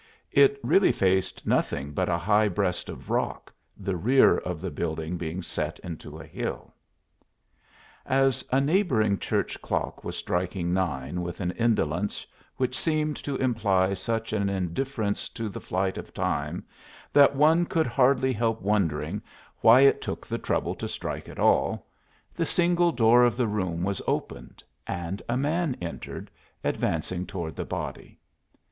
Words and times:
It 0.31 0.59
really 0.63 0.91
faced 0.91 1.45
nothing 1.45 1.91
but 1.91 2.09
a 2.09 2.17
high 2.17 2.47
breast 2.47 2.89
of 2.89 3.11
rock, 3.11 3.53
the 3.77 3.95
rear 3.95 4.35
of 4.39 4.59
the 4.59 4.71
building 4.71 5.15
being 5.15 5.43
set 5.43 5.77
into 5.83 6.17
a 6.17 6.25
hill. 6.25 6.73
As 8.07 8.43
a 8.51 8.59
neighboring 8.59 9.19
church 9.19 9.61
clock 9.61 10.03
was 10.03 10.17
striking 10.17 10.73
nine 10.73 11.21
with 11.21 11.39
an 11.39 11.51
indolence 11.51 12.25
which 12.57 12.75
seemed 12.75 13.15
to 13.17 13.35
imply 13.35 13.93
such 13.93 14.33
an 14.33 14.49
indifference 14.49 15.29
to 15.29 15.47
the 15.49 15.61
flight 15.61 15.99
of 15.99 16.15
time 16.15 16.65
that 17.13 17.35
one 17.35 17.67
could 17.67 17.85
hardly 17.85 18.33
help 18.33 18.59
wondering 18.59 19.21
why 19.59 19.81
it 19.81 20.01
took 20.01 20.25
the 20.25 20.39
trouble 20.39 20.73
to 20.73 20.87
strike 20.87 21.29
at 21.29 21.37
all, 21.37 21.85
the 22.33 22.43
single 22.47 22.91
door 22.91 23.23
of 23.23 23.37
the 23.37 23.45
room 23.45 23.83
was 23.83 24.01
opened 24.07 24.63
and 24.87 25.21
a 25.29 25.37
man 25.37 25.77
entered, 25.79 26.31
advancing 26.63 27.23
toward 27.27 27.55
the 27.55 27.63
body. 27.65 28.17